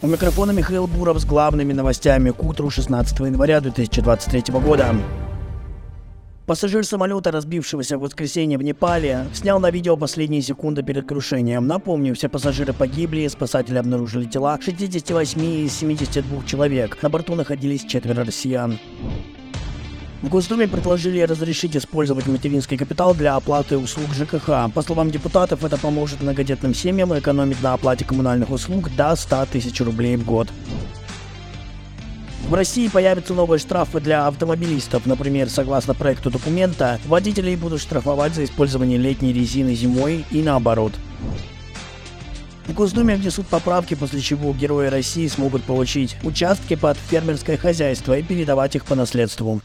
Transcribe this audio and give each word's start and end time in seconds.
У 0.00 0.06
микрофона 0.06 0.52
Михаил 0.52 0.86
Буров 0.86 1.18
с 1.18 1.24
главными 1.24 1.72
новостями 1.72 2.30
к 2.30 2.44
утру 2.44 2.70
16 2.70 3.18
января 3.18 3.60
2023 3.60 4.54
года. 4.54 4.94
Пассажир 6.46 6.86
самолета, 6.86 7.32
разбившегося 7.32 7.98
в 7.98 8.02
воскресенье 8.02 8.58
в 8.58 8.62
Непале, 8.62 9.26
снял 9.34 9.58
на 9.58 9.72
видео 9.72 9.96
последние 9.96 10.40
секунды 10.40 10.84
перед 10.84 11.08
крушением. 11.08 11.66
Напомню, 11.66 12.14
все 12.14 12.28
пассажиры 12.28 12.72
погибли, 12.72 13.26
спасатели 13.26 13.76
обнаружили 13.76 14.26
тела 14.26 14.60
68 14.60 15.66
из 15.66 15.72
72 15.72 16.44
человек. 16.44 16.96
На 17.02 17.10
борту 17.10 17.34
находились 17.34 17.84
четверо 17.84 18.24
россиян. 18.24 18.78
В 20.20 20.28
Госдуме 20.28 20.66
предложили 20.66 21.20
разрешить 21.20 21.76
использовать 21.76 22.26
материнский 22.26 22.76
капитал 22.76 23.14
для 23.14 23.36
оплаты 23.36 23.78
услуг 23.78 24.08
ЖКХ. 24.12 24.72
По 24.74 24.82
словам 24.82 25.12
депутатов, 25.12 25.62
это 25.62 25.78
поможет 25.78 26.20
многодетным 26.20 26.74
семьям 26.74 27.16
экономить 27.16 27.62
на 27.62 27.74
оплате 27.74 28.04
коммунальных 28.04 28.50
услуг 28.50 28.90
до 28.96 29.14
100 29.14 29.46
тысяч 29.52 29.80
рублей 29.80 30.16
в 30.16 30.24
год. 30.24 30.48
В 32.48 32.54
России 32.54 32.88
появятся 32.88 33.32
новые 33.32 33.60
штрафы 33.60 34.00
для 34.00 34.26
автомобилистов. 34.26 35.06
Например, 35.06 35.48
согласно 35.48 35.94
проекту 35.94 36.30
документа, 36.30 36.98
водителей 37.06 37.54
будут 37.54 37.80
штрафовать 37.80 38.34
за 38.34 38.44
использование 38.44 38.98
летней 38.98 39.32
резины 39.32 39.76
зимой 39.76 40.24
и 40.32 40.42
наоборот. 40.42 40.94
В 42.66 42.74
Госдуме 42.74 43.14
внесут 43.14 43.46
поправки, 43.46 43.94
после 43.94 44.20
чего 44.20 44.52
герои 44.52 44.88
России 44.88 45.28
смогут 45.28 45.62
получить 45.62 46.16
участки 46.24 46.74
под 46.74 46.96
фермерское 46.96 47.56
хозяйство 47.56 48.18
и 48.18 48.22
передавать 48.24 48.74
их 48.74 48.84
по 48.84 48.96
наследству. 48.96 49.62